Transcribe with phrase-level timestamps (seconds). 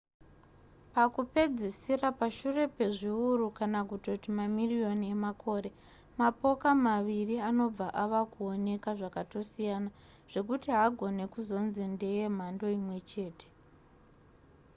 [0.93, 5.69] pakupedzisira pashure pezviuru kana kutoti mamiriyoni emakore
[6.19, 9.89] mapoka maviri anobva ava kuoneka zvakatosiyana
[10.31, 13.47] zvekuti haagone kuzonzi ndeye mhando imwe chete